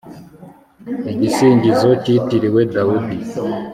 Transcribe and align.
igisingizo, 1.13 1.89
cyitiriwe 2.03 2.61
dawudi 2.73 3.17